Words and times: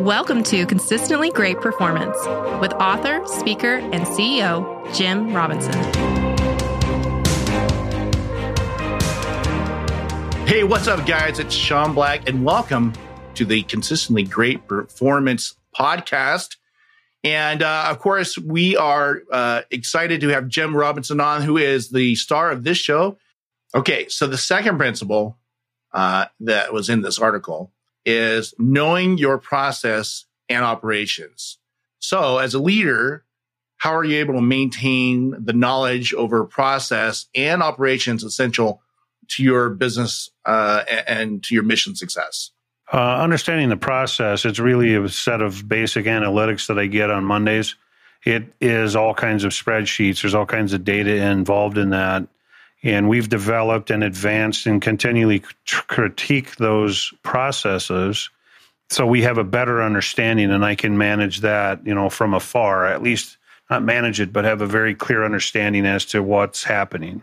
Welcome 0.00 0.42
to 0.44 0.64
Consistently 0.64 1.28
Great 1.28 1.60
Performance 1.60 2.16
with 2.58 2.72
author, 2.72 3.20
speaker, 3.26 3.74
and 3.76 4.06
CEO 4.06 4.94
Jim 4.94 5.34
Robinson. 5.34 5.74
Hey, 10.46 10.64
what's 10.64 10.88
up, 10.88 11.04
guys? 11.04 11.38
It's 11.38 11.54
Sean 11.54 11.92
Black, 11.92 12.26
and 12.26 12.46
welcome 12.46 12.94
to 13.34 13.44
the 13.44 13.62
Consistently 13.64 14.22
Great 14.22 14.66
Performance 14.66 15.54
podcast. 15.78 16.56
And 17.22 17.62
uh, 17.62 17.88
of 17.90 17.98
course, 17.98 18.38
we 18.38 18.78
are 18.78 19.20
uh, 19.30 19.62
excited 19.70 20.22
to 20.22 20.28
have 20.28 20.48
Jim 20.48 20.74
Robinson 20.74 21.20
on, 21.20 21.42
who 21.42 21.58
is 21.58 21.90
the 21.90 22.14
star 22.14 22.50
of 22.50 22.64
this 22.64 22.78
show. 22.78 23.18
Okay, 23.74 24.08
so 24.08 24.26
the 24.26 24.38
second 24.38 24.78
principle 24.78 25.36
uh, 25.92 26.24
that 26.40 26.72
was 26.72 26.88
in 26.88 27.02
this 27.02 27.18
article 27.18 27.70
is 28.04 28.54
knowing 28.58 29.18
your 29.18 29.38
process 29.38 30.24
and 30.48 30.64
operations. 30.64 31.58
So, 31.98 32.38
as 32.38 32.54
a 32.54 32.58
leader, 32.58 33.24
how 33.76 33.94
are 33.94 34.04
you 34.04 34.18
able 34.18 34.34
to 34.34 34.42
maintain 34.42 35.34
the 35.38 35.52
knowledge 35.52 36.12
over 36.14 36.44
process 36.44 37.26
and 37.34 37.62
operations 37.62 38.24
essential 38.24 38.82
to 39.28 39.42
your 39.42 39.70
business 39.70 40.30
uh, 40.44 40.84
and 41.06 41.42
to 41.44 41.54
your 41.54 41.62
mission 41.62 41.94
success? 41.94 42.50
Uh, 42.92 43.18
understanding 43.22 43.68
the 43.68 43.76
process, 43.76 44.44
it's 44.44 44.58
really 44.58 44.94
a 44.94 45.08
set 45.08 45.40
of 45.40 45.68
basic 45.68 46.06
analytics 46.06 46.66
that 46.66 46.78
I 46.78 46.86
get 46.86 47.10
on 47.10 47.24
Mondays. 47.24 47.76
It 48.24 48.52
is 48.60 48.96
all 48.96 49.14
kinds 49.14 49.44
of 49.44 49.52
spreadsheets. 49.52 50.22
There's 50.22 50.34
all 50.34 50.46
kinds 50.46 50.72
of 50.72 50.84
data 50.84 51.14
involved 51.30 51.78
in 51.78 51.90
that. 51.90 52.26
And 52.82 53.08
we've 53.08 53.28
developed 53.28 53.90
and 53.90 54.02
advanced 54.02 54.66
and 54.66 54.80
continually 54.80 55.42
critique 55.66 56.56
those 56.56 57.12
processes 57.22 58.30
so 58.90 59.06
we 59.06 59.22
have 59.22 59.38
a 59.38 59.44
better 59.44 59.82
understanding 59.82 60.50
and 60.50 60.64
I 60.64 60.74
can 60.74 60.98
manage 60.98 61.40
that, 61.40 61.86
you 61.86 61.94
know, 61.94 62.10
from 62.10 62.34
afar, 62.34 62.86
at 62.86 63.02
least 63.02 63.38
not 63.70 63.84
manage 63.84 64.20
it, 64.20 64.32
but 64.32 64.44
have 64.44 64.62
a 64.62 64.66
very 64.66 64.96
clear 64.96 65.24
understanding 65.24 65.86
as 65.86 66.04
to 66.06 66.22
what's 66.24 66.64
happening. 66.64 67.22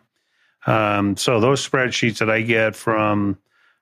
Um, 0.65 1.17
so 1.17 1.41
those 1.41 1.67
spreadsheets 1.67 2.19
that 2.19 2.29
I 2.29 2.41
get 2.41 2.75
from 2.75 3.37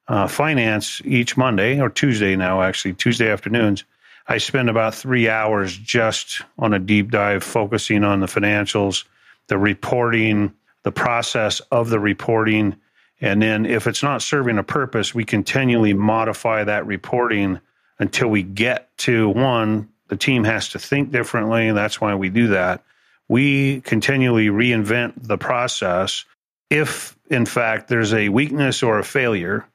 uh, 0.08 0.28
finance 0.28 1.00
each 1.06 1.38
Monday 1.38 1.80
or 1.80 1.90
Tuesday 1.90 2.36
now, 2.36 2.64
actually 2.64 2.96
Tuesday 2.96 3.30
afternoons, 3.30 3.84
I 4.28 4.40
spend 4.40 4.68
about 4.68 4.96
three 4.96 5.30
hours 5.30 5.78
just 5.78 6.42
on 6.58 6.74
a 6.74 6.80
deep 6.80 7.12
dive, 7.12 7.44
focusing 7.44 8.04
on 8.04 8.20
the 8.20 8.26
financials, 8.26 9.06
the 9.48 9.60
reporting, 9.60 10.56
the 10.86 10.92
process 10.92 11.62
of 11.72 11.90
the 11.90 12.00
reporting. 12.00 12.76
And 13.20 13.42
then 13.42 13.66
if 13.66 13.88
it's 13.88 14.04
not 14.04 14.22
serving 14.22 14.60
a 14.60 14.64
purpose, 14.64 15.16
we 15.16 15.26
continually 15.26 15.96
modify 15.96 16.64
that 16.64 16.86
reporting 16.86 17.60
until 17.98 18.28
we 18.28 18.44
get 18.44 18.96
to 19.00 19.30
one, 19.30 19.90
the 20.10 20.16
team 20.16 20.44
has 20.44 20.70
to 20.70 20.80
think 20.80 21.12
differently. 21.12 21.68
And 21.68 21.78
that's 21.78 22.00
why 22.00 22.14
we 22.14 22.30
do 22.30 22.50
that. 22.50 22.84
We 23.28 23.82
continually 23.82 24.48
reinvent 24.48 25.14
the 25.28 25.40
process. 25.40 26.24
If, 26.70 27.18
in 27.32 27.48
fact, 27.48 27.88
there's 27.88 28.14
a 28.14 28.30
weakness 28.30 28.84
or 28.84 29.00
a 29.00 29.04
failure, 29.04 29.66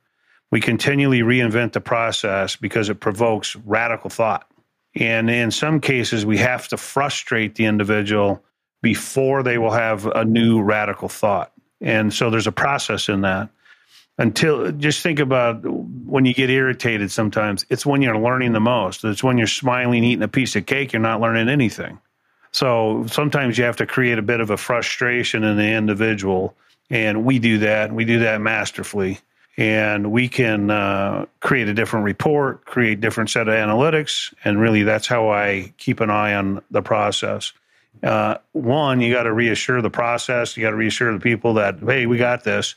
we 0.52 0.60
continually 0.60 1.22
reinvent 1.22 1.72
the 1.72 1.80
process 1.80 2.54
because 2.54 2.88
it 2.88 3.00
provokes 3.00 3.56
radical 3.56 4.10
thought. 4.10 4.48
And 4.94 5.28
in 5.28 5.50
some 5.50 5.80
cases, 5.80 6.24
we 6.24 6.38
have 6.38 6.68
to 6.68 6.76
frustrate 6.76 7.56
the 7.56 7.64
individual 7.64 8.44
before 8.82 9.42
they 9.42 9.58
will 9.58 9.70
have 9.70 10.06
a 10.06 10.24
new 10.24 10.62
radical 10.62 11.08
thought. 11.08 11.52
And 11.80 12.12
so 12.12 12.30
there's 12.30 12.46
a 12.46 12.52
process 12.52 13.08
in 13.08 13.22
that. 13.22 13.50
Until 14.18 14.70
just 14.72 15.02
think 15.02 15.18
about 15.18 15.64
when 15.64 16.26
you 16.26 16.34
get 16.34 16.50
irritated 16.50 17.10
sometimes, 17.10 17.64
it's 17.70 17.86
when 17.86 18.02
you're 18.02 18.18
learning 18.18 18.52
the 18.52 18.60
most. 18.60 19.02
It's 19.02 19.24
when 19.24 19.38
you're 19.38 19.46
smiling, 19.46 20.04
eating 20.04 20.22
a 20.22 20.28
piece 20.28 20.56
of 20.56 20.66
cake, 20.66 20.92
you're 20.92 21.00
not 21.00 21.22
learning 21.22 21.48
anything. 21.48 21.98
So 22.52 23.06
sometimes 23.08 23.56
you 23.56 23.64
have 23.64 23.76
to 23.76 23.86
create 23.86 24.18
a 24.18 24.22
bit 24.22 24.40
of 24.40 24.50
a 24.50 24.56
frustration 24.58 25.42
in 25.42 25.56
the 25.56 25.72
individual. 25.72 26.54
And 26.90 27.24
we 27.24 27.38
do 27.38 27.58
that. 27.58 27.92
We 27.92 28.04
do 28.04 28.18
that 28.20 28.40
masterfully 28.42 29.20
and 29.60 30.10
we 30.10 30.26
can 30.26 30.70
uh, 30.70 31.26
create 31.40 31.68
a 31.68 31.74
different 31.74 32.06
report, 32.06 32.64
create 32.64 33.00
different 33.00 33.28
set 33.28 33.46
of 33.46 33.52
analytics, 33.52 34.32
and 34.42 34.58
really 34.58 34.84
that's 34.84 35.06
how 35.06 35.28
I 35.28 35.74
keep 35.76 36.00
an 36.00 36.08
eye 36.08 36.34
on 36.34 36.62
the 36.70 36.80
process. 36.80 37.52
Uh, 38.02 38.36
one, 38.52 39.00
you 39.00 39.12
got 39.12 39.24
to 39.24 39.32
reassure 39.32 39.82
the 39.82 39.90
process, 39.90 40.56
you 40.56 40.62
got 40.62 40.70
to 40.70 40.76
reassure 40.76 41.12
the 41.12 41.20
people 41.20 41.54
that 41.54 41.78
hey, 41.80 42.06
we 42.06 42.16
got 42.18 42.44
this. 42.44 42.74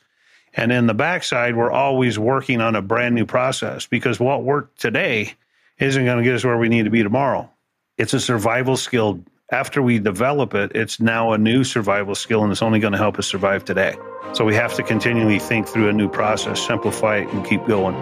And 0.56 0.72
in 0.72 0.86
the 0.86 0.94
backside, 0.94 1.56
we're 1.56 1.72
always 1.72 2.20
working 2.20 2.62
on 2.62 2.76
a 2.76 2.82
brand 2.82 3.16
new 3.16 3.26
process 3.26 3.88
because 3.88 4.20
what 4.20 4.44
worked 4.44 4.80
today 4.80 5.34
isn't 5.80 6.06
going 6.06 6.18
to 6.18 6.24
get 6.24 6.36
us 6.36 6.44
where 6.44 6.58
we 6.58 6.70
need 6.70 6.84
to 6.84 6.92
be 6.92 7.02
tomorrow. 7.02 7.50
It's 7.98 8.14
a 8.14 8.20
survival 8.20 8.78
skill 8.78 9.24
after 9.54 9.82
we 9.82 10.00
develop 10.00 10.56
it, 10.56 10.72
it's 10.74 11.00
now 11.00 11.34
a 11.34 11.38
new 11.38 11.64
survival 11.64 12.16
skill 12.16 12.44
and 12.44 12.52
it's 12.52 12.62
only 12.62 12.80
going 12.80 12.94
to 12.94 12.98
help 12.98 13.20
us 13.20 13.28
survive 13.28 13.64
today. 13.64 13.96
So 14.34 14.46
we 14.46 14.56
have 14.56 14.74
to 14.76 14.84
continually 14.84 15.40
think 15.40 15.68
through 15.68 15.90
a 15.90 15.94
new 15.94 16.10
process, 16.10 16.66
simplify 16.66 17.18
it, 17.18 17.28
and 17.30 17.46
keep 17.46 17.66
going. 17.68 17.94